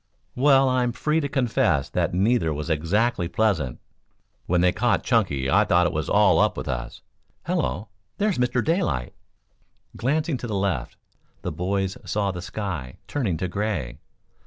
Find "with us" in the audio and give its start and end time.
6.57-7.03